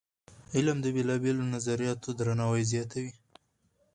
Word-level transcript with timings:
علم 0.55 0.77
د 0.81 0.87
بېلابېلو 0.95 1.51
نظریاتو 1.55 2.09
درناوی 2.19 2.63
زیاتوي. 2.71 3.11